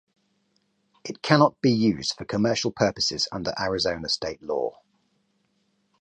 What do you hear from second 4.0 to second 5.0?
state law.